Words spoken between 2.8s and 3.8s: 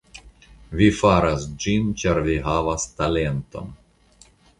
talenton.